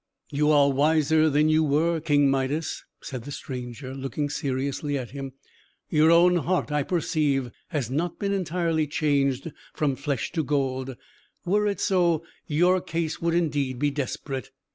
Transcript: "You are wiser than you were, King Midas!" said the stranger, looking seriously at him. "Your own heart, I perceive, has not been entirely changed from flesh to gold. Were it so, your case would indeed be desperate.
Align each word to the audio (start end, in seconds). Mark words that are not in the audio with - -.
"You 0.31 0.49
are 0.49 0.71
wiser 0.71 1.29
than 1.29 1.47
you 1.49 1.63
were, 1.63 1.99
King 2.01 2.27
Midas!" 2.27 2.83
said 3.03 3.21
the 3.23 3.31
stranger, 3.31 3.93
looking 3.93 4.31
seriously 4.31 4.97
at 4.97 5.11
him. 5.11 5.33
"Your 5.91 6.09
own 6.09 6.37
heart, 6.37 6.71
I 6.71 6.81
perceive, 6.81 7.51
has 7.67 7.91
not 7.91 8.17
been 8.17 8.33
entirely 8.33 8.87
changed 8.87 9.51
from 9.75 9.95
flesh 9.95 10.31
to 10.31 10.43
gold. 10.43 10.97
Were 11.45 11.67
it 11.67 11.79
so, 11.79 12.23
your 12.47 12.81
case 12.81 13.21
would 13.21 13.35
indeed 13.35 13.77
be 13.77 13.91
desperate. 13.91 14.49